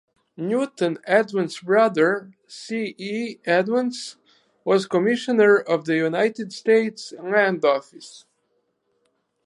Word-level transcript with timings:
Newton 0.35 0.97
Edmunds' 1.05 1.59
brother, 1.59 2.31
C. 2.47 2.95
E. 2.97 3.37
Edmunds, 3.45 4.17
was 4.63 4.87
Commissioner 4.87 5.57
of 5.59 5.85
the 5.85 5.95
United 5.95 6.51
States 6.53 7.13
Land 7.21 7.63
Office. 7.63 8.25